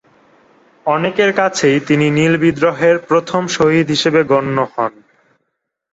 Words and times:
অনেকের 0.85 1.31
কাছে 1.33 1.69
তিনি 1.87 2.05
নীল 2.09 2.33
বিদ্রোহের 2.37 2.95
প্রথম 3.09 3.41
শহীদ 3.47 3.87
হিসেবে 3.87 4.21
গণ্য 4.23 4.57
হন। 4.73 4.93